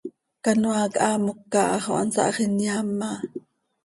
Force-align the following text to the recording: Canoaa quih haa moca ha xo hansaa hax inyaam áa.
Canoaa 0.43 0.85
quih 0.93 1.01
haa 1.05 1.21
moca 1.25 1.61
ha 1.71 1.77
xo 1.83 1.91
hansaa 1.99 2.27
hax 2.29 2.37
inyaam 2.45 3.01
áa. 3.09 3.17